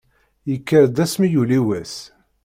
Yekker-d 0.49 0.97
asmi 1.03 1.27
yuli 1.33 1.59
wass. 1.65 1.95